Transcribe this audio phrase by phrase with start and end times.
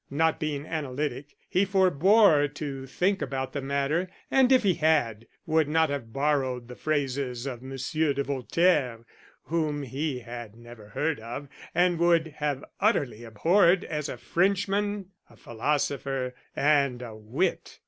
[0.09, 5.67] Not being analytic, he forbore to think about the matter; and if he had, would
[5.67, 7.77] not have borrowed the phrases of M.
[7.77, 9.05] de Voltaire,
[9.43, 15.37] whom he had never heard of, and would have utterly abhorred as a Frenchman, a
[15.37, 17.77] philosopher, and a wit.